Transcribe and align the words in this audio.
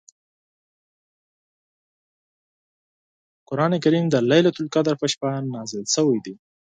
قران 3.47 3.73
کریم 3.83 4.05
د 4.09 4.15
لیلة 4.29 4.51
القدر 4.61 4.95
په 5.01 5.05
شپه 5.13 5.29
نازل 5.55 5.83
شوی 5.95 6.19
دی. 6.25 6.33